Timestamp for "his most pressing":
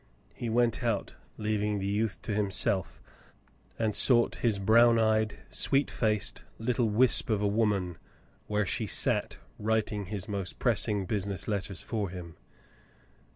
10.05-11.05